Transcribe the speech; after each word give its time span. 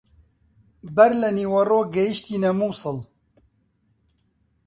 بەر 0.95 1.11
لە 1.21 1.29
نیوەڕۆ 1.37 1.79
گەیشتینە 1.95 2.51
مووسڵ. 2.59 2.97